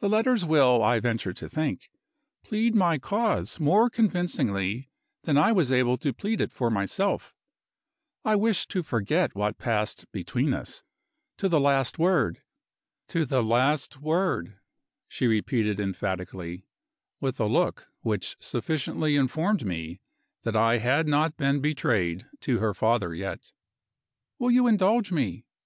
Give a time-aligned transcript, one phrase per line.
[0.00, 1.90] The letters will, I venture to think,
[2.42, 4.90] plead my cause more convincingly
[5.22, 7.34] than I was able to plead it for myself.
[8.26, 10.82] I wish to forget what passed between us,
[11.38, 12.42] to the last word.
[13.08, 14.58] To the last word,"
[15.08, 16.66] she repeated emphatically
[17.18, 20.02] with a look which sufficiently informed me
[20.42, 23.52] that I had not been betrayed to her father yet.
[24.38, 25.46] "Will you indulge me?"